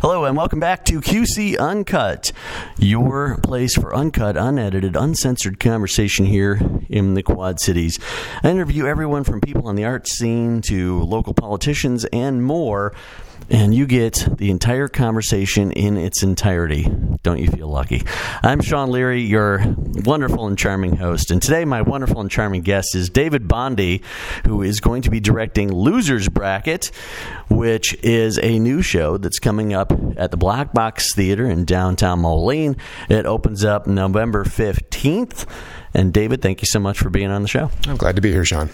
[0.00, 2.32] Hello, and welcome back to QC Uncut,
[2.78, 7.98] your place for uncut, unedited, uncensored conversation here in the Quad Cities.
[8.42, 12.94] I interview everyone from people on the arts scene to local politicians and more
[13.48, 16.88] and you get the entire conversation in its entirety.
[17.22, 18.02] Don't you feel lucky?
[18.42, 19.62] I'm Sean Leary, your
[20.04, 24.02] wonderful and charming host, and today my wonderful and charming guest is David Bondi,
[24.46, 26.90] who is going to be directing Losers Bracket,
[27.48, 32.20] which is a new show that's coming up at the Black Box Theater in downtown
[32.20, 32.76] Moline.
[33.08, 35.46] It opens up November 15th.
[35.92, 37.70] And David, thank you so much for being on the show.
[37.86, 38.70] I'm glad to be here, Sean.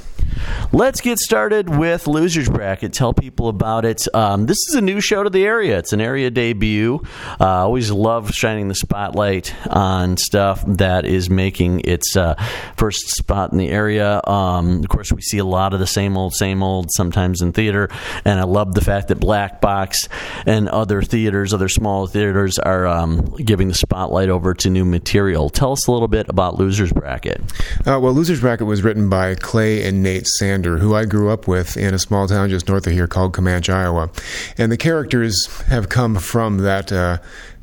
[0.73, 2.93] Let's get started with Losers Bracket.
[2.93, 4.07] Tell people about it.
[4.13, 5.79] Um, this is a new show to the area.
[5.79, 7.01] It's an area debut.
[7.41, 12.35] Uh, I uh, always love shining the spotlight on stuff that is making its uh,
[12.77, 14.21] first spot in the area.
[14.25, 17.53] Um, of course, we see a lot of the same old, same old sometimes in
[17.53, 17.89] theater,
[18.25, 20.09] and I love the fact that Black Box
[20.45, 25.49] and other theaters, other small theaters, are um, giving the spotlight over to new material.
[25.49, 27.06] Tell us a little bit about Losers Bracket.
[27.07, 27.41] Bracket?
[27.87, 31.47] Uh, well, Losers Bracket was written by Clay and Nate Sander, who I grew up
[31.47, 34.11] with in a small town just north of here called Comanche, Iowa.
[34.59, 36.91] And the characters have come from that.
[36.91, 37.19] Uh,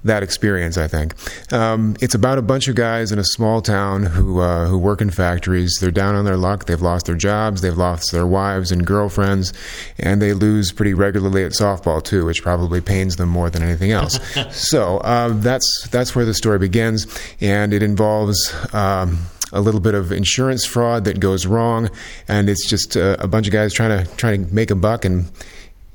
[0.06, 1.14] that experience, I think.
[1.54, 5.00] Um, it's about a bunch of guys in a small town who uh, who work
[5.00, 5.78] in factories.
[5.80, 6.66] They're down on their luck.
[6.66, 7.62] They've lost their jobs.
[7.62, 9.54] They've lost their wives and girlfriends,
[9.98, 13.92] and they lose pretty regularly at softball too, which probably pains them more than anything
[13.92, 14.20] else.
[14.52, 17.08] so uh, that's that's where the story begins,
[17.40, 18.54] and it involves.
[18.74, 19.20] Um,
[19.54, 21.90] a little bit of insurance fraud that goes wrong,
[22.28, 25.06] and it's just uh, a bunch of guys trying to trying to make a buck
[25.06, 25.32] and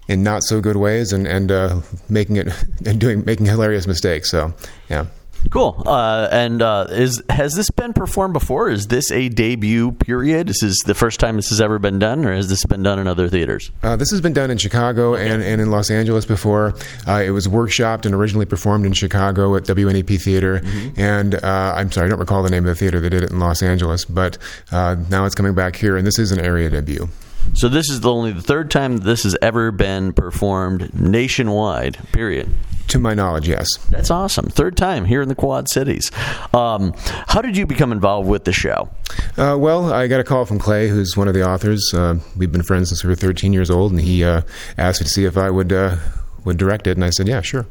[0.09, 2.49] in not so good ways and and uh, making it
[2.87, 4.31] and doing making hilarious mistakes.
[4.31, 4.55] So
[4.89, 5.07] yeah.
[5.51, 5.83] Cool.
[5.87, 8.69] Uh, and uh, is has this been performed before?
[8.71, 10.49] Is this a debut period?
[10.49, 12.99] This is the first time this has ever been done, or has this been done
[12.99, 13.71] in other theaters?
[13.83, 16.75] Uh, this has been done in Chicago and, and in Los Angeles before.
[17.07, 20.61] Uh, it was workshopped and originally performed in Chicago at WNEP Theater.
[20.61, 21.01] Mm-hmm.
[21.01, 23.31] And uh, I'm sorry, I don't recall the name of the theater that did it
[23.31, 24.39] in Los Angeles, but
[24.73, 27.09] uh, now it's coming back here, and this is an area debut.
[27.55, 31.99] So this is the only the third time this has ever been performed nationwide.
[32.13, 32.49] Period.
[32.89, 33.69] To my knowledge, yes.
[33.91, 34.47] That's awesome.
[34.47, 36.11] Third time here in the Quad Cities.
[36.55, 36.95] Um,
[37.27, 38.89] how did you become involved with the show?
[39.37, 41.93] Uh, well, I got a call from Clay, who's one of the authors.
[41.93, 44.41] Uh, we've been friends since we were 13 years old, and he uh,
[44.79, 45.97] asked me to see if I would uh,
[46.45, 47.67] would direct it, and I said, yeah, sure.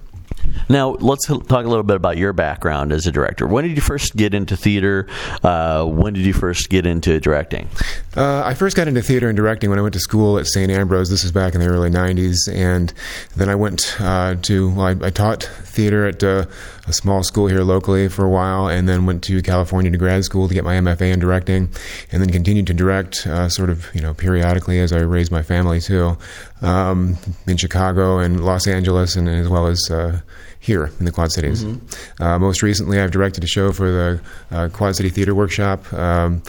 [0.69, 3.47] Now, let's talk a little bit about your background as a director.
[3.47, 5.07] When did you first get into theater?
[5.43, 7.69] Uh, when did you first get into directing?
[8.15, 10.71] Uh, I first got into theater and directing when I went to school at St.
[10.71, 11.09] Ambrose.
[11.09, 12.51] This was back in the early 90s.
[12.51, 12.93] And
[13.35, 16.45] then I went uh, to, well, I, I, taught theater at uh,
[16.87, 20.23] a small school here locally for a while, and then went to California to grad
[20.23, 21.69] school to get my MFA in directing,
[22.11, 25.43] and then continued to direct uh, sort of, you know, periodically as I raised my
[25.43, 26.17] family too,
[26.61, 30.21] um, in Chicago and Los Angeles, and as well as uh,
[30.59, 31.63] here in the Quad Cities.
[31.63, 32.23] Mm-hmm.
[32.23, 35.91] Uh, most recently, I've directed a show for the uh, Quad City Theater Workshop.
[35.93, 36.41] Um,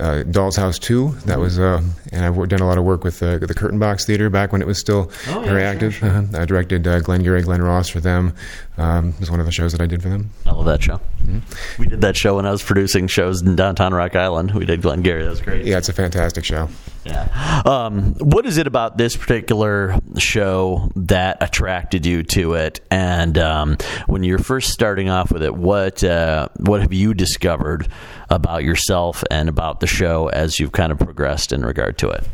[0.00, 1.08] uh, Doll's House 2.
[1.08, 1.40] That mm-hmm.
[1.40, 4.30] was, uh, and I've done a lot of work with uh, the Curtain Box Theater
[4.30, 5.94] back when it was still oh, very yeah, active.
[5.94, 6.18] Sure, sure.
[6.18, 6.42] Uh-huh.
[6.42, 8.34] I directed uh, Glenn Gary, Glen Ross for them.
[8.78, 10.30] Um, it was one of the shows that I did for them.
[10.44, 11.00] I love that show.
[11.22, 11.82] Mm-hmm.
[11.82, 14.52] We did that show when I was producing shows in downtown Rock Island.
[14.52, 15.22] We did Glengarry.
[15.22, 15.64] That was great.
[15.64, 16.68] Yeah, it's a fantastic show.
[17.04, 17.62] Yeah.
[17.64, 22.80] Um, what is it about this particular show that attracted you to it?
[22.90, 23.76] And um,
[24.06, 27.88] when you're first starting off with it, what uh, what have you discovered
[28.30, 32.26] about yourself and about the show as you've kind of progressed in regard to it?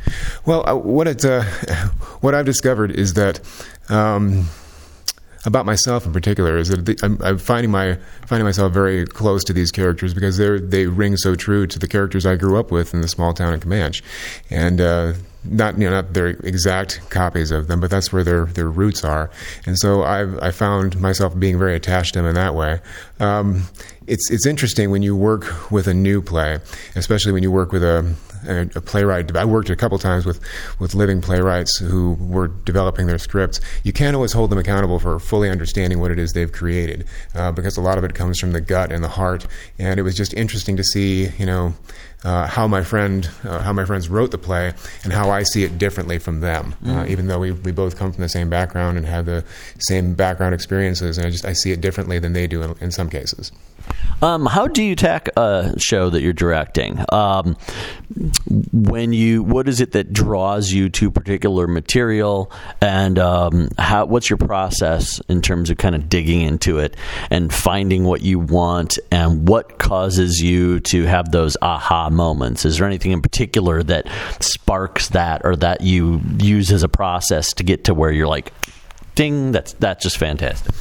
[0.46, 1.42] Well, uh, what it uh,
[2.20, 3.40] what I've discovered is that.
[3.88, 4.48] Um,
[5.44, 7.98] about myself in particular is that the, I'm, I'm, finding my
[8.28, 11.88] finding myself very close to these characters because they they ring so true to the
[11.88, 14.04] characters I grew up with in the small town of Comanche,
[14.50, 15.14] and uh,
[15.44, 19.04] not you know not their exact copies of them, but that's where their their roots
[19.04, 19.30] are.
[19.66, 22.80] And so I've I found myself being very attached to them in that way.
[23.20, 23.64] Um,
[24.06, 26.58] it's it's interesting when you work with a new play,
[26.94, 28.14] especially when you work with a
[28.46, 29.34] a, a playwright.
[29.36, 30.40] I worked a couple times with,
[30.78, 33.60] with living playwrights who were developing their scripts.
[33.84, 37.52] You can't always hold them accountable for fully understanding what it is they've created uh,
[37.52, 39.46] because a lot of it comes from the gut and the heart.
[39.78, 41.74] And it was just interesting to see, you know,
[42.24, 44.72] uh, how my friend, uh, how my friends wrote the play,
[45.04, 46.74] and how I see it differently from them.
[46.84, 47.08] Uh, mm.
[47.08, 49.44] even though we, we both come from the same background and have the
[49.78, 52.90] same background experiences, and I just I see it differently than they do in, in
[52.90, 53.50] some cases.
[54.22, 57.04] Um, how do you tack a show that you're directing?
[57.10, 57.56] Um,
[58.72, 64.04] when you, what is it that draws you to particular material, and um, how?
[64.06, 66.96] What's your process in terms of kind of digging into it
[67.30, 72.64] and finding what you want, and what causes you to have those aha moments?
[72.64, 74.06] Is there anything in particular that
[74.40, 78.52] sparks that, or that you use as a process to get to where you're like,
[79.14, 80.74] ding, that's that's just fantastic.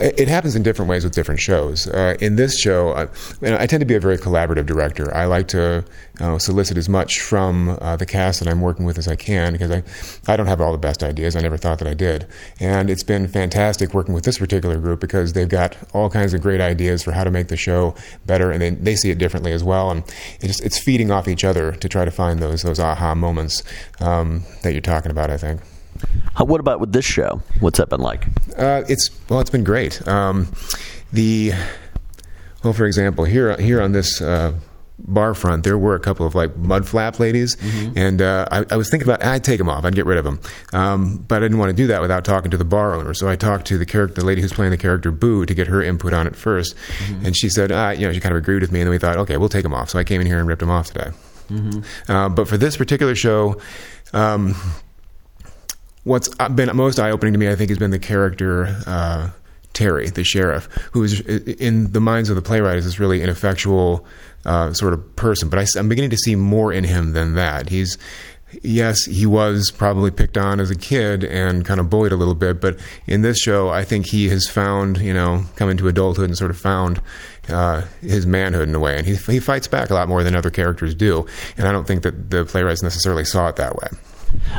[0.00, 1.88] It happens in different ways with different shows.
[1.88, 3.08] Uh, in this show, I,
[3.42, 5.12] I, tend to be a very collaborative director.
[5.12, 5.84] I like to
[6.20, 9.54] uh, solicit as much from uh, the cast that I'm working with as I can
[9.54, 9.82] because I,
[10.32, 11.34] I don't have all the best ideas.
[11.34, 12.28] I never thought that I did.
[12.60, 16.42] And it's been fantastic working with this particular group because they've got all kinds of
[16.42, 19.50] great ideas for how to make the show better, and they, they see it differently
[19.50, 19.90] as well.
[19.90, 20.04] And
[20.40, 23.64] it just, it's feeding off each other to try to find those, those aha moments
[23.98, 25.60] um, that you're talking about, I think.
[26.34, 27.42] How, what about with this show?
[27.60, 28.26] What's that been like?
[28.56, 30.06] Uh, it's well, it's been great.
[30.06, 30.48] Um,
[31.12, 31.52] the
[32.62, 34.20] well, for example, here here on this.
[34.20, 34.54] Uh,
[35.00, 37.96] bar front, there were a couple of like mud flap ladies, mm-hmm.
[37.96, 40.24] and uh, I, I, was thinking about I'd take them off, I'd get rid of
[40.24, 40.40] them,
[40.72, 43.14] um, but I didn't want to do that without talking to the bar owner.
[43.14, 45.68] So I talked to the character, the lady who's playing the character Boo, to get
[45.68, 47.26] her input on it 1st mm-hmm.
[47.26, 48.98] and she said, uh, you know, she kind of agreed with me, and then we
[48.98, 49.90] thought, okay, we'll take them off.
[49.90, 51.10] So I came in here and ripped them off today.
[51.48, 52.12] Mm-hmm.
[52.12, 53.60] Uh, but for this particular show.
[54.12, 54.54] Um,
[56.04, 59.30] what's been most eye opening to me, I think, has been the character uh,
[59.72, 64.04] Terry, the sheriff, who is in the minds of the playwright is this really ineffectual
[64.44, 65.48] uh, sort of person.
[65.48, 67.68] But I, am beginning to see more in him than that.
[67.68, 67.96] He's
[68.62, 72.34] yes, he was probably picked on as a kid and kind of bullied a little
[72.34, 76.24] bit, but in this show, I think he has found, you know, come into adulthood
[76.24, 77.00] and sort of found
[77.48, 80.34] uh, his manhood in a way, and he, he fights back a lot more than
[80.34, 81.26] other characters do.
[81.56, 83.88] And I don't think that the playwrights necessarily saw it that way.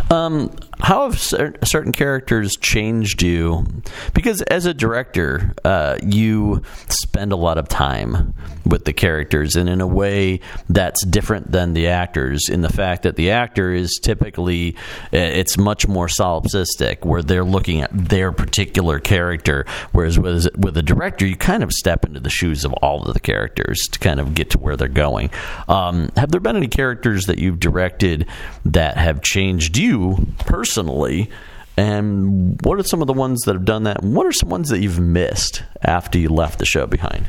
[0.10, 3.66] Um, how have certain characters changed you?
[4.14, 8.34] Because as a director, uh, you spend a lot of time
[8.66, 10.40] with the characters, and in a way
[10.70, 12.48] that's different than the actors.
[12.50, 14.78] In the fact that the actor is typically
[15.12, 20.84] it's much more solipsistic, where they're looking at their particular character, whereas with with a
[20.84, 24.20] director, you kind of step into the shoes of all of the characters to kind
[24.20, 25.30] of get to where they're going.
[25.68, 28.28] Um, have there been any characters that you've directed
[28.66, 30.69] that have changed you personally?
[30.70, 31.30] Personally.
[31.78, 34.04] And what are some of the ones that have done that?
[34.04, 37.26] And what are some ones that you've missed after you left the show behind?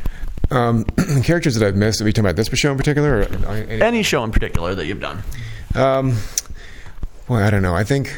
[0.51, 0.85] Um,
[1.23, 2.01] characters that I've missed.
[2.01, 3.23] Are we talking about this show in particular?
[3.23, 3.81] any?
[3.81, 4.03] any?
[4.03, 5.23] show in particular that you've done?
[5.75, 6.19] Um,
[7.29, 7.75] well, I don't know.
[7.75, 8.15] I think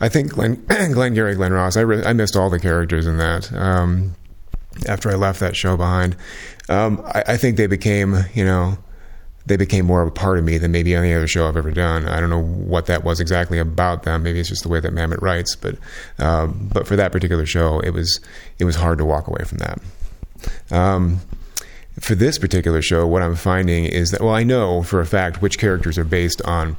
[0.00, 1.76] I think Glenn, Glenn Gary, Glen Ross.
[1.76, 3.52] I, re- I missed all the characters in that.
[3.52, 4.14] Um,
[4.88, 6.16] after I left that show behind,
[6.68, 8.78] um, I, I, think they became, you know,
[9.46, 11.70] they became more of a part of me than maybe any other show I've ever
[11.70, 12.08] done.
[12.08, 14.22] I don't know what that was exactly about them.
[14.22, 15.76] Maybe it's just the way that Mamet writes, but
[16.18, 18.20] um, but for that particular show, it was
[18.58, 19.80] it was hard to walk away from that.
[20.70, 21.20] Um,
[22.00, 25.42] for this particular show, what I'm finding is that well, I know for a fact
[25.42, 26.76] which characters are based on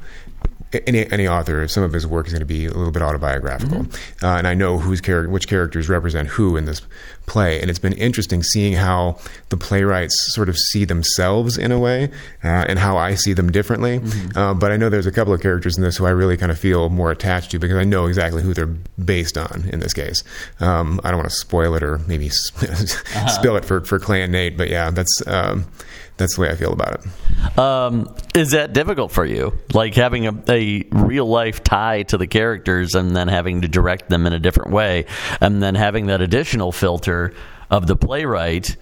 [0.86, 3.84] any any author, some of his work is going to be a little bit autobiographical,
[3.84, 4.24] mm-hmm.
[4.24, 6.82] uh, and I know whose char- which characters represent who in this
[7.26, 9.18] play, and it's been interesting seeing how
[9.48, 12.04] the playwrights sort of see themselves in a way,
[12.44, 13.98] uh, and how I see them differently.
[13.98, 14.38] Mm-hmm.
[14.38, 16.52] Uh, but I know there's a couple of characters in this who I really kind
[16.52, 19.92] of feel more attached to because I know exactly who they're based on in this
[19.92, 20.22] case.
[20.60, 22.26] Um, I don't want to spoil it or maybe
[22.62, 23.26] uh-huh.
[23.28, 25.22] spill it for for Clay and Nate, but yeah, that's.
[25.26, 25.66] Um,
[26.16, 27.58] that's the way I feel about it.
[27.58, 29.58] Um, is that difficult for you?
[29.72, 34.08] Like having a, a, real life tie to the characters and then having to direct
[34.08, 35.06] them in a different way,
[35.40, 37.34] and then having that additional filter
[37.70, 38.76] of the playwright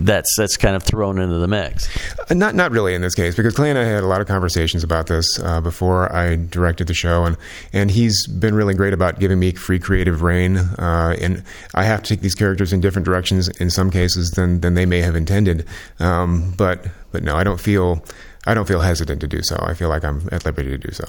[0.00, 1.88] that's that's kind of thrown into the mix.
[2.30, 4.26] Uh, not not really in this case because Clay and I had a lot of
[4.26, 7.36] conversations about this uh, before I directed the show, and
[7.72, 10.56] and he's been really great about giving me free creative rein.
[10.56, 11.42] Uh, and
[11.74, 14.86] I have to take these characters in different directions in some cases than than they
[14.86, 15.66] may have intended.
[15.98, 18.04] Um, but but no, I don't feel
[18.46, 19.56] I don't feel hesitant to do so.
[19.60, 21.04] I feel like I'm at liberty to do so.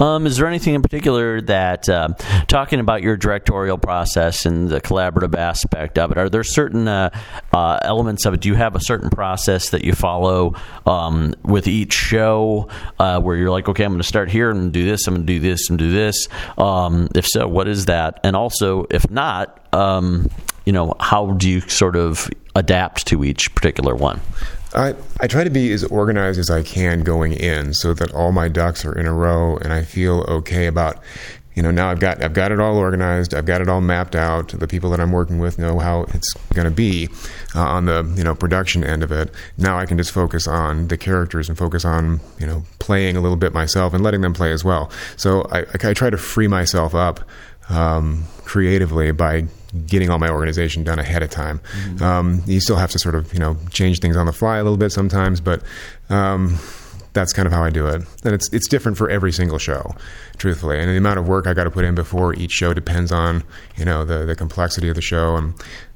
[0.00, 2.08] Um, is there anything in particular that, uh,
[2.48, 7.10] talking about your directorial process and the collaborative aspect of it, are there certain uh,
[7.52, 8.40] uh, elements of it?
[8.40, 10.54] Do you have a certain process that you follow
[10.86, 14.72] um, with each show uh, where you're like, okay, I'm going to start here and
[14.72, 16.28] do this, I'm going to do this and do this?
[16.58, 18.20] Um, if so, what is that?
[18.24, 20.28] And also, if not, um,
[20.64, 24.20] you know, how do you sort of adapt to each particular one?
[24.74, 28.32] I, I try to be as organized as I can going in so that all
[28.32, 31.02] my ducks are in a row and I feel okay about
[31.54, 33.34] you know now I've got I've got it all organized.
[33.34, 34.48] I've got it all mapped out.
[34.48, 37.10] The people that I'm working with know how it's going to be
[37.54, 39.30] uh, on the you know production end of it.
[39.58, 43.20] Now I can just focus on the characters and focus on you know playing a
[43.20, 44.90] little bit myself and letting them play as well.
[45.18, 47.20] So I, I try to free myself up
[47.68, 49.46] um, creatively by
[49.86, 51.58] getting all my organization done ahead of time.
[51.58, 52.04] Mm-hmm.
[52.04, 54.62] Um, you still have to sort of you know change things on the fly a
[54.62, 55.62] little bit sometimes, but
[56.10, 56.58] um,
[57.12, 58.02] that's kind of how I do it.
[58.24, 59.94] And it's it's different for every single show,
[60.36, 60.78] truthfully.
[60.78, 63.44] And the amount of work I got to put in before each show depends on
[63.76, 65.54] you know the the complexity of the show and.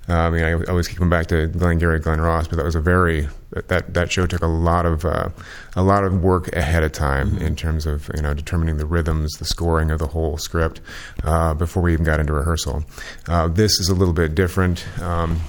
[0.09, 2.77] Uh, I mean, I always keep coming back to Glengarry, Glen Ross, but that was
[2.77, 5.31] a very that that show took a lot of uh,
[5.75, 7.45] a lot of work ahead of time mm-hmm.
[7.45, 10.81] in terms of you know determining the rhythms, the scoring of the whole script
[11.25, 12.85] uh, before we even got into rehearsal.
[13.27, 14.87] Uh, this is a little bit different.
[15.01, 15.41] Um,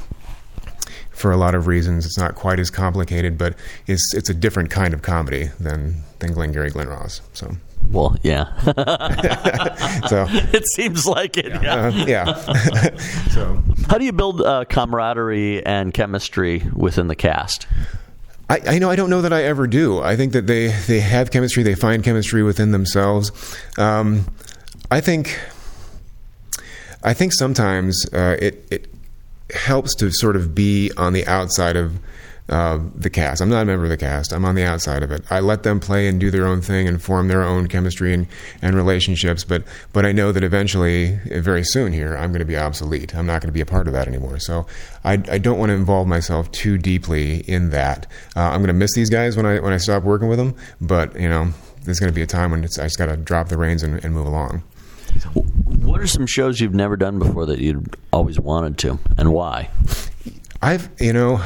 [1.12, 2.06] for a lot of reasons.
[2.06, 3.56] It's not quite as complicated, but
[3.88, 7.22] it's it's a different kind of comedy than than Glengarry Glen Ross.
[7.34, 7.58] So.
[7.90, 8.58] Well, yeah.
[10.08, 11.48] so it seems like it.
[11.48, 11.90] Yeah.
[11.90, 12.24] Yeah.
[12.30, 12.98] Uh, yeah.
[13.30, 17.68] so, how do you build uh, camaraderie and chemistry within the cast?
[18.50, 20.00] I, I, know I don't know that I ever do.
[20.00, 21.64] I think that they they have chemistry.
[21.64, 23.32] They find chemistry within themselves.
[23.78, 24.26] Um,
[24.92, 25.40] I think.
[27.04, 28.88] I think sometimes uh, it, it
[29.54, 32.00] helps to sort of be on the outside of
[32.50, 33.42] uh, the cast.
[33.42, 34.32] I'm not a member of the cast.
[34.32, 35.24] I'm on the outside of it.
[35.30, 38.28] I let them play and do their own thing and form their own chemistry and,
[38.62, 39.44] and relationships.
[39.44, 39.64] But
[39.94, 43.16] but I know that eventually, very soon here, I'm going to be obsolete.
[43.16, 44.40] I'm not going to be a part of that anymore.
[44.40, 44.66] So
[45.04, 48.08] I, I don't want to involve myself too deeply in that.
[48.36, 50.56] Uh, I'm going to miss these guys when I when I stop working with them.
[50.80, 51.50] But you know,
[51.84, 54.04] there's going to be a time when I just got to drop the reins and,
[54.04, 54.64] and move along.
[55.66, 59.70] What are some shows you've never done before that you'd always wanted to, and why?
[60.62, 61.42] I've, you know,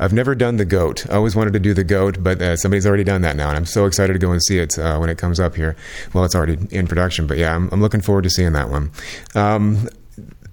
[0.00, 1.08] I've never done the goat.
[1.10, 3.56] I always wanted to do the goat, but uh, somebody's already done that now, and
[3.56, 5.76] I'm so excited to go and see it uh, when it comes up here.
[6.14, 8.90] Well, it's already in production, but yeah, I'm, I'm looking forward to seeing that one.
[9.34, 9.88] Um,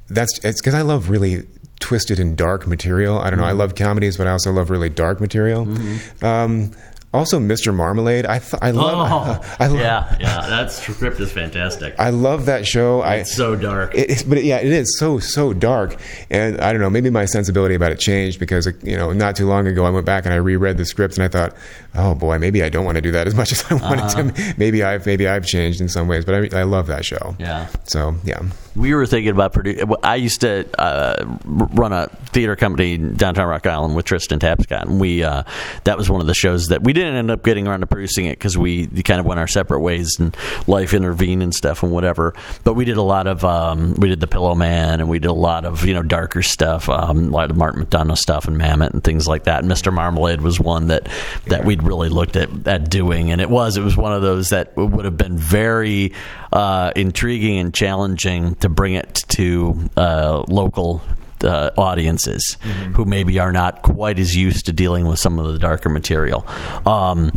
[0.09, 1.47] that's it's because I love really
[1.79, 3.19] twisted and dark material.
[3.19, 3.45] I don't know.
[3.45, 3.59] I mm-hmm.
[3.59, 5.65] love comedies, but I also love really dark material.
[5.65, 6.25] Mm-hmm.
[6.25, 6.71] Um,
[7.13, 7.73] also, Mr.
[7.73, 8.25] Marmalade.
[8.25, 9.09] I th- I love.
[9.09, 10.41] Oh, I love, yeah, yeah.
[10.47, 11.95] That script is fantastic.
[11.97, 13.01] I love that show.
[13.01, 13.95] It's I, so dark.
[13.95, 15.95] It, but it, yeah, it is so so dark.
[16.29, 16.89] And I don't know.
[16.89, 20.05] Maybe my sensibility about it changed because you know, not too long ago, I went
[20.05, 21.55] back and I reread the script and I thought,
[21.95, 24.31] oh boy, maybe I don't want to do that as much as I wanted uh-huh.
[24.31, 24.53] to.
[24.57, 27.35] Maybe I've maybe I've changed in some ways, but I, I love that show.
[27.39, 27.67] Yeah.
[27.85, 28.41] So yeah.
[28.75, 29.91] We were thinking about producing.
[30.03, 34.99] I used to uh, run a theater company downtown Rock Island with Tristan Tapscott, and
[34.99, 35.43] we uh,
[35.85, 38.25] that was one of the shows that we didn't end up getting around to producing
[38.25, 40.35] it because we kind of went our separate ways and
[40.67, 42.33] life intervened and stuff and whatever.
[42.63, 45.33] But we did a lot of um, we did the Pillowman and we did a
[45.33, 48.91] lot of you know darker stuff, um, a lot of Martin McDonagh stuff and Mamet
[48.91, 49.63] and things like that.
[49.63, 49.93] And Mr.
[49.93, 51.07] Marmalade was one that
[51.47, 54.49] that we'd really looked at at doing, and it was it was one of those
[54.49, 56.13] that would have been very
[56.51, 61.01] uh, intriguing and challenging to bring it to uh, local
[61.43, 62.93] uh, audiences mm-hmm.
[62.93, 66.45] who maybe are not quite as used to dealing with some of the darker material.
[66.85, 67.31] Um,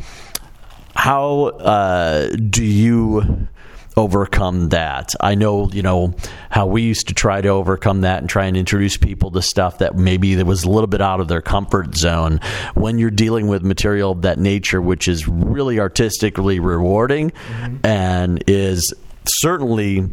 [0.94, 3.48] how uh, do you
[3.96, 5.14] overcome that?
[5.20, 6.14] I know, you know,
[6.50, 9.78] how we used to try to overcome that and try and introduce people to stuff
[9.78, 12.40] that maybe that was a little bit out of their comfort zone.
[12.74, 17.86] When you're dealing with material of that nature, which is really artistically rewarding mm-hmm.
[17.86, 18.92] and is
[19.26, 20.08] certainly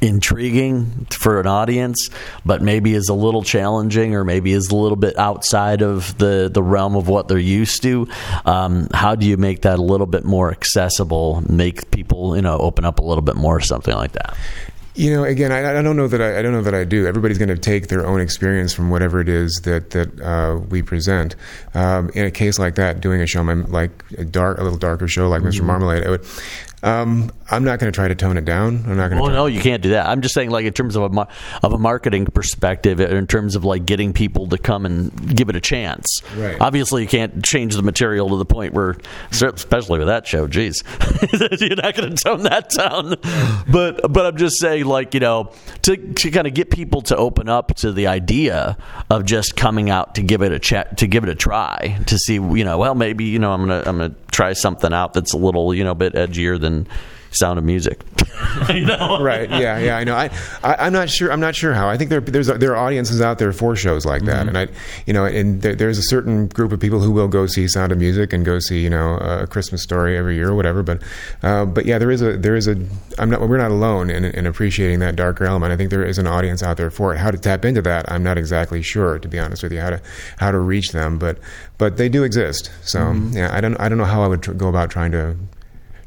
[0.00, 2.10] intriguing for an audience,
[2.44, 6.50] but maybe is a little challenging or maybe is a little bit outside of the,
[6.52, 8.08] the realm of what they're used to.
[8.44, 12.58] Um, how do you make that a little bit more accessible, make people, you know,
[12.58, 14.36] open up a little bit more, something like that?
[14.96, 17.06] You know, again, I, I, don't know that I, I, don't know that I do.
[17.06, 20.80] Everybody's going to take their own experience from whatever it is that that uh, we
[20.80, 21.36] present.
[21.74, 25.06] Um, in a case like that, doing a show like a dark, a little darker
[25.06, 25.50] show like mm-hmm.
[25.50, 25.64] Mr.
[25.64, 26.24] Marmalade, I would
[26.86, 28.84] um, I'm not going to try to tone it down.
[28.86, 29.16] I'm not going.
[29.16, 29.22] To.
[29.22, 30.06] Well, no, you can't do that.
[30.06, 31.28] I'm just saying, like in terms of a
[31.64, 35.56] of a marketing perspective, in terms of like getting people to come and give it
[35.56, 36.22] a chance.
[36.36, 36.56] Right.
[36.60, 38.96] Obviously, you can't change the material to the point where,
[39.32, 40.84] especially with that show, geez,
[41.60, 43.16] you're not going to tone that down.
[43.68, 45.52] But but I'm just saying, like you know,
[45.82, 48.76] to to kind of get people to open up to the idea
[49.10, 52.16] of just coming out to give it a chat, to give it a try, to
[52.16, 55.32] see, you know, well, maybe you know, I'm gonna I'm gonna try something out that's
[55.32, 56.75] a little you know a bit edgier than
[57.36, 58.00] Sound of Music.
[58.72, 59.20] you know?
[59.20, 59.48] right?
[59.50, 59.96] Yeah, yeah.
[59.96, 60.14] I know.
[60.14, 60.30] I,
[60.62, 61.30] I am not sure.
[61.30, 61.88] I'm not sure how.
[61.88, 64.56] I think there there's there are audiences out there for shows like that, mm-hmm.
[64.56, 64.74] and I
[65.06, 67.92] you know, and there, there's a certain group of people who will go see Sound
[67.92, 70.82] of Music and go see you know a Christmas Story every year or whatever.
[70.82, 71.02] But
[71.42, 72.76] uh, but yeah, there is a there is a
[73.18, 75.72] I'm not we're not alone in, in appreciating that darker element.
[75.72, 77.18] I think there is an audience out there for it.
[77.18, 79.80] How to tap into that, I'm not exactly sure to be honest with you.
[79.80, 80.00] How to
[80.38, 81.38] how to reach them, but
[81.78, 82.70] but they do exist.
[82.82, 83.36] So mm-hmm.
[83.36, 85.36] yeah, I don't I don't know how I would tr- go about trying to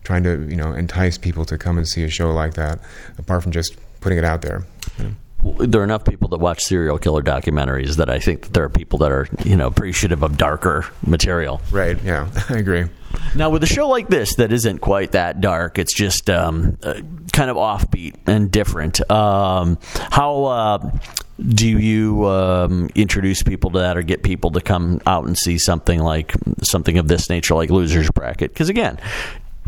[0.09, 2.79] trying to you know entice people to come and see a show like that,
[3.19, 4.63] apart from just putting it out there.
[4.97, 5.11] You know?
[5.59, 8.69] there are enough people that watch serial killer documentaries that I think that there are
[8.69, 11.61] people that are you know appreciative of darker material.
[11.69, 12.01] Right.
[12.03, 12.85] Yeah, I agree.
[13.35, 17.01] Now, with a show like this that isn't quite that dark, it's just um, uh,
[17.31, 18.99] kind of offbeat and different.
[19.11, 20.91] Um, how uh,
[21.37, 25.59] do you um, introduce people to that, or get people to come out and see
[25.59, 28.51] something like something of this nature, like Losers Bracket?
[28.51, 28.99] Because again,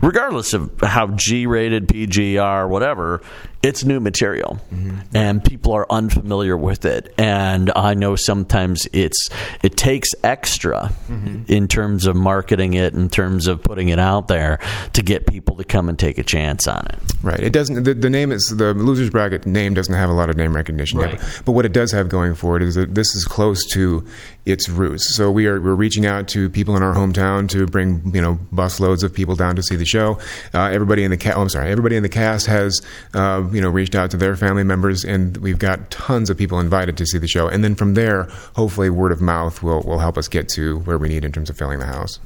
[0.02, 3.22] regardless of how G-rated, PGR, whatever,
[3.64, 5.00] it's new material, mm-hmm.
[5.16, 7.14] and people are unfamiliar with it.
[7.18, 9.30] And I know sometimes it's
[9.62, 11.44] it takes extra mm-hmm.
[11.48, 14.60] in terms of marketing it, in terms of putting it out there
[14.94, 17.00] to get people to come and take a chance on it.
[17.22, 17.40] Right.
[17.40, 17.84] It doesn't.
[17.84, 21.00] The, the name is the losers bracket name doesn't have a lot of name recognition
[21.00, 21.14] right.
[21.14, 21.42] yet.
[21.46, 24.06] But what it does have going for it is that this is close to
[24.46, 25.16] its roots.
[25.16, 28.40] So we are we're reaching out to people in our hometown to bring you know
[28.52, 30.20] busloads of people down to see the show.
[30.52, 31.38] Uh, everybody in the cast.
[31.38, 31.70] Oh, I'm sorry.
[31.70, 32.82] Everybody in the cast has.
[33.14, 36.60] Uh, you know reached out to their family members, and we've got tons of people
[36.60, 37.48] invited to see the show.
[37.48, 38.24] And then from there,
[38.56, 41.50] hopefully, word of mouth will will help us get to where we need in terms
[41.50, 42.20] of filling the house.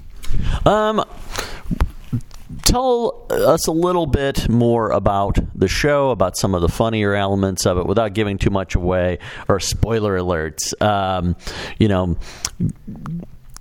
[0.66, 1.04] Um,
[2.64, 7.66] tell us a little bit more about the show, about some of the funnier elements
[7.66, 10.80] of it, without giving too much away or spoiler alerts.
[10.82, 11.36] Um,
[11.80, 12.18] you know,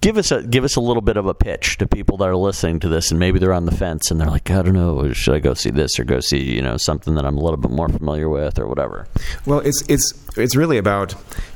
[0.04, 2.36] give us a give us a little bit of a pitch to people that are
[2.36, 5.10] listening to this and maybe they're on the fence and they're like I don't know
[5.14, 7.56] should I go see this or go see you know something that I'm a little
[7.56, 9.08] bit more familiar with or whatever.
[9.46, 11.14] Well, it's it's it's really about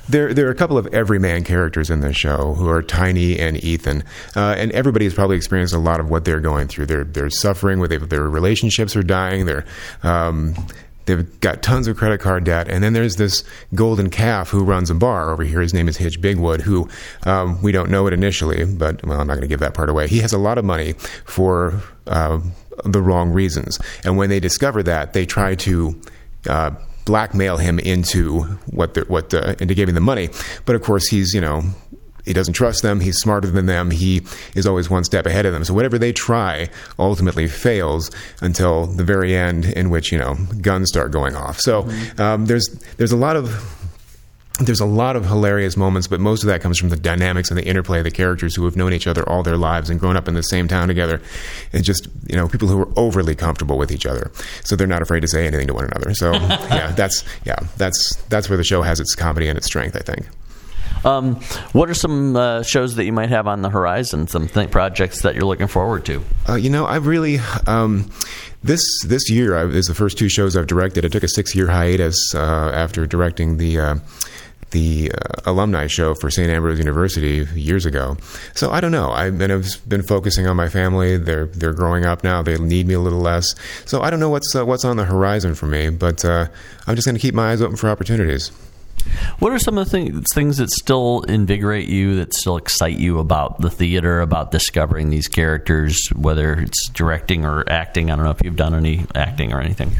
[0.09, 3.63] there there are a couple of everyman characters in this show who are Tiny and
[3.63, 4.03] Ethan,
[4.35, 6.87] uh, and everybody has probably experienced a lot of what they're going through.
[6.87, 9.45] They're they're suffering with their relationships are dying.
[9.45, 9.67] They're
[10.03, 10.55] um,
[11.09, 12.69] They've got tons of credit card debt.
[12.69, 13.43] And then there's this
[13.75, 15.61] golden calf who runs a bar over here.
[15.61, 16.89] His name is Hitch Bigwood, who
[17.25, 19.89] um, we don't know it initially, but well, I'm not going to give that part
[19.89, 20.07] away.
[20.07, 20.93] He has a lot of money
[21.25, 22.41] for uh,
[22.85, 23.79] the wrong reasons.
[24.05, 26.01] And when they discover that, they try to.
[26.49, 26.71] Uh,
[27.05, 30.29] blackmail him into what the, what the, into giving the money,
[30.67, 31.63] but of course he's you know
[32.29, 33.01] he doesn't trust them.
[33.01, 33.91] He's smarter than them.
[33.91, 34.23] He
[34.55, 35.65] is always one step ahead of them.
[35.65, 36.69] So whatever they try
[36.99, 38.11] ultimately fails
[38.43, 41.59] until the very end, in which you know guns start going off.
[41.59, 42.21] So mm-hmm.
[42.21, 42.69] um, there's
[42.99, 43.49] there's a lot of
[44.61, 47.57] there's a lot of hilarious moments, but most of that comes from the dynamics and
[47.57, 50.17] the interplay of the characters who have known each other all their lives and grown
[50.17, 51.23] up in the same town together,
[51.73, 54.31] and just you know people who are overly comfortable with each other,
[54.65, 56.13] so they're not afraid to say anything to one another.
[56.13, 56.33] So
[56.71, 60.01] yeah, that's yeah, that's that's where the show has its comedy and its strength, I
[60.01, 60.27] think.
[61.05, 61.37] Um,
[61.73, 64.27] what are some uh, shows that you might have on the horizon?
[64.27, 66.23] Some projects that you're looking forward to?
[66.49, 67.39] Uh, you know, I've really.
[67.67, 68.11] Um,
[68.63, 71.05] this this year I, is the first two shows I've directed.
[71.05, 73.95] I took a six year hiatus uh, after directing the uh,
[74.71, 76.51] the uh, alumni show for St.
[76.51, 78.17] Ambrose University years ago.
[78.55, 79.11] So I don't know.
[79.11, 81.17] I've been, I've been focusing on my family.
[81.17, 82.43] They're they're growing up now.
[82.43, 83.55] They need me a little less.
[83.87, 85.91] So I don't know what's uh, what's on the horizon for me.
[85.91, 86.49] But uh,
[86.87, 88.51] I'm just going to keep my eyes open for opportunities.
[89.39, 93.19] What are some of the things, things that still invigorate you, that still excite you
[93.19, 98.11] about the theater, about discovering these characters, whether it's directing or acting?
[98.11, 99.93] I don't know if you've done any acting or anything.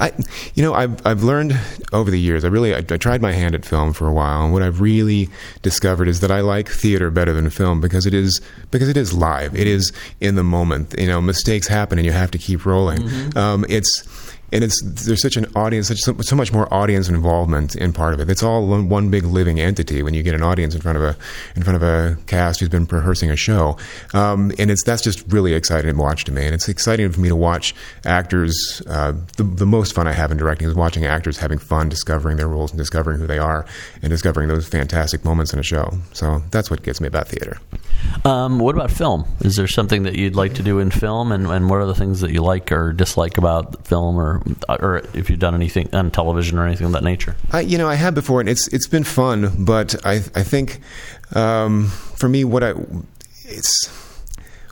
[0.00, 0.12] I,
[0.54, 1.58] you know, I've I've learned
[1.92, 2.44] over the years.
[2.44, 4.80] I really I, I tried my hand at film for a while, and what I've
[4.80, 5.28] really
[5.62, 9.12] discovered is that I like theater better than film because it is because it is
[9.12, 9.54] live.
[9.56, 10.94] It is in the moment.
[10.98, 13.02] You know, mistakes happen, and you have to keep rolling.
[13.02, 13.38] Mm-hmm.
[13.38, 17.92] Um, it's and it's there's such an audience, such so, much more audience involvement in
[17.92, 18.30] part of it.
[18.30, 21.04] It's all one, one, big living entity when you get an audience in front of
[21.04, 21.16] a
[21.54, 23.76] in front of a cast who's been rehearsing a show,
[24.14, 27.20] um, and it's that's just really exciting to watch to me, and it's exciting for
[27.20, 28.82] me to watch actors.
[28.86, 32.36] Uh, the, the most fun I have in directing is watching actors having fun, discovering
[32.36, 33.66] their roles and discovering who they are,
[34.02, 35.92] and discovering those fantastic moments in a show.
[36.12, 37.58] So that's what gets me about theater.
[38.24, 39.26] Um, what about film?
[39.40, 41.94] Is there something that you'd like to do in film, and, and what are the
[41.94, 44.37] things that you like or dislike about film or
[44.68, 47.36] or if you've done anything on television or anything of that nature?
[47.52, 49.64] I, you know, I have before, and it's it's been fun.
[49.64, 50.80] But I I think
[51.34, 52.74] um, for me, what I
[53.44, 53.86] it's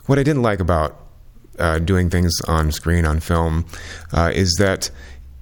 [0.05, 0.97] what I didn't like about
[1.59, 3.65] uh, doing things on screen on film
[4.13, 4.89] uh, is that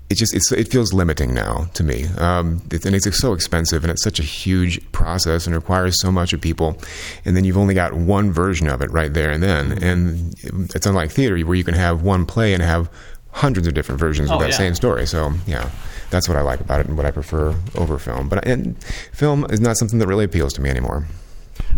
[0.09, 4.03] it just it feels limiting now to me, um, and it's so expensive, and it's
[4.03, 6.77] such a huge process, and requires so much of people,
[7.25, 10.35] and then you've only got one version of it right there and then, and
[10.75, 12.87] it's unlike theater where you can have one play and have
[13.35, 14.57] hundreds of different versions oh, of that yeah.
[14.57, 15.05] same story.
[15.05, 15.69] So yeah,
[16.09, 18.29] that's what I like about it and what I prefer over film.
[18.29, 21.05] But and film is not something that really appeals to me anymore.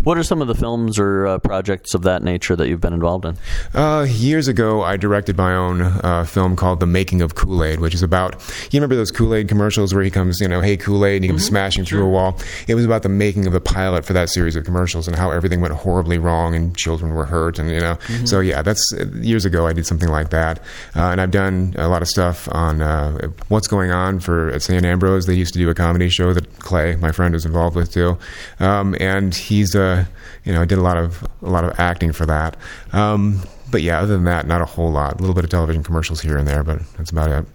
[0.04, 2.94] What are some of the films or uh, projects of that nature that you've been
[2.94, 3.36] involved in?
[3.74, 7.80] Uh, years ago, I directed my own uh, film called The Making of Kool Aid,
[7.80, 8.36] which is about
[8.72, 11.24] you remember those Kool Aid commercials where he comes, you know, hey Kool Aid, and
[11.26, 11.48] he comes Mm-hmm.
[11.50, 12.40] smashing through a wall.
[12.68, 15.32] It was about the making of the pilot for that series of commercials and how
[15.32, 17.96] everything went horribly wrong and children were hurt, and you know.
[17.96, 18.26] Mm-hmm.
[18.26, 19.68] So yeah, that's years ago.
[19.68, 20.60] I did something like that,
[20.96, 24.62] uh, and I've done a lot of stuff on uh, what's going on for at
[24.62, 25.26] St Ambrose.
[25.26, 28.18] They used to do a comedy show that Clay, my friend, was involved with too,
[28.60, 30.04] um, and he's uh,
[30.44, 32.58] you know, I did a lot of a lot of acting for that.
[32.92, 35.16] Um, but yeah, other than that, not a whole lot.
[35.16, 37.46] A little bit of television commercials here and there, but that's about it.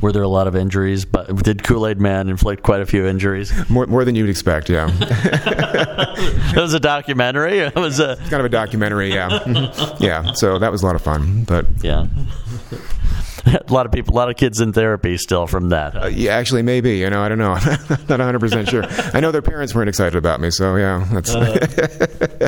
[0.00, 1.04] Were there a lot of injuries?
[1.04, 3.52] But did Kool Aid Man inflict quite a few injuries?
[3.70, 4.88] More, more than you'd expect, yeah.
[5.00, 7.60] it was a documentary.
[7.72, 9.40] It was a kind of a documentary, yeah.
[9.98, 11.44] Yeah, so that was a lot of fun.
[11.44, 12.06] But yeah.
[13.46, 16.00] a lot of people, a lot of kids in therapy still from that.
[16.00, 17.54] uh, yeah, actually, maybe, you know, I don't know.
[17.54, 18.84] not 100% sure.
[19.14, 21.34] I know their parents weren't excited about me, so yeah, that's.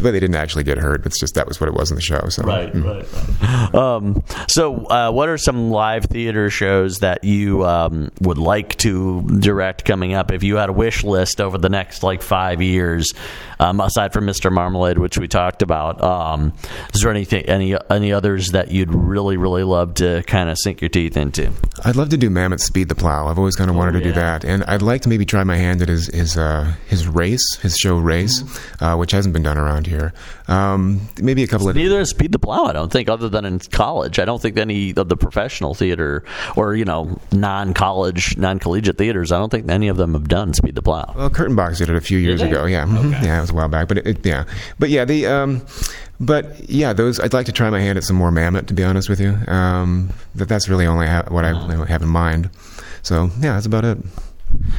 [0.00, 1.04] but they didn't actually get hurt.
[1.06, 2.28] It's just that was what it was in the show.
[2.28, 3.06] So Right, right,
[3.42, 3.74] right.
[3.74, 9.22] Um, so, uh, what are some live theater shows that you um, would like to
[9.40, 10.32] direct coming up?
[10.32, 13.12] If you had a wish list over the next like five years,
[13.58, 14.50] um, aside from Mr.
[14.50, 16.52] Marmalade, which we talked about, um,
[16.94, 20.80] is there anything, any, any others that you'd really, really love to kind of sink
[20.80, 21.50] your teeth into?
[21.84, 23.28] I'd love to do Mamet's Speed the Plow.
[23.28, 25.56] I've always kind of wanted to do that, and I'd like to maybe try my
[25.56, 28.42] hand at his his uh, his race, his show race,
[28.80, 30.12] uh, which hasn't been done around here.
[30.48, 33.44] Um, maybe a couple of Neither is Speed the Plow, I don't think, other than
[33.44, 34.18] in college.
[34.18, 36.24] I don't think any of the professional theater
[36.56, 40.26] or, you know, non college, non collegiate theaters, I don't think any of them have
[40.28, 41.14] done Speed the Plow.
[41.16, 42.64] Well, Curtain Box did it a few years ago.
[42.66, 43.22] Yeah, Mhm.
[43.22, 44.44] yeah, it was a while back, but it, it, yeah,
[44.80, 45.62] but yeah, the um,
[46.20, 48.66] but yeah, those I'd like to try my hand at some more Mamet.
[48.66, 51.54] To be honest with you, um, that that's really only ha- what I
[51.86, 52.50] have in mind.
[53.02, 53.98] So yeah, that's about it.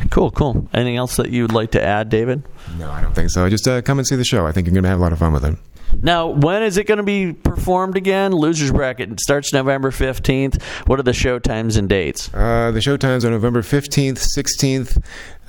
[0.10, 0.68] Cool, cool.
[0.74, 2.44] Anything else that you'd like to add, David?
[2.78, 3.50] No, I don't think so.
[3.50, 4.46] Just uh, come and see the show.
[4.46, 5.58] I think you're going to have a lot of fun with it.
[6.02, 8.32] Now, when is it going to be performed again?
[8.34, 10.62] Losers Bracket starts November 15th.
[10.88, 12.30] What are the show times and dates?
[12.34, 14.98] Uh, the show times are November fifteenth, sixteenth,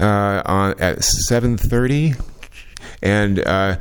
[0.00, 2.14] uh, on at seven thirty,
[3.02, 3.76] and uh,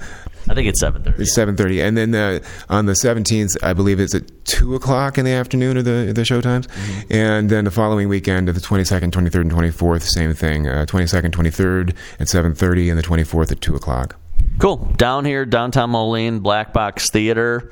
[0.49, 1.19] I think it's 7:30.
[1.19, 5.17] it's seven thirty, and then uh, on the seventeenth, I believe it's at two o'clock
[5.17, 6.67] in the afternoon of the the show times,
[7.10, 10.34] and then the following weekend, at the twenty second, twenty third, and twenty fourth, same
[10.34, 10.65] thing.
[10.88, 14.15] Twenty second, twenty third at seven thirty, and the twenty fourth at two o'clock.
[14.60, 14.77] Cool.
[14.97, 17.71] Down here, downtown Moline, Black Box Theater.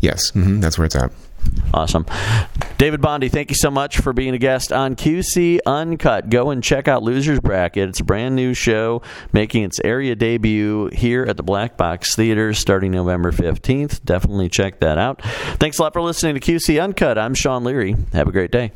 [0.00, 1.12] Yes, hmm that's where it's at.
[1.72, 2.06] Awesome.
[2.78, 6.30] David Bondi, thank you so much for being a guest on QC Uncut.
[6.30, 7.88] Go and check out Losers Bracket.
[7.88, 12.54] It's a brand new show making its area debut here at the Black Box Theater
[12.54, 14.04] starting November 15th.
[14.04, 15.22] Definitely check that out.
[15.58, 17.18] Thanks a lot for listening to QC Uncut.
[17.18, 17.96] I'm Sean Leary.
[18.12, 18.72] Have a great day.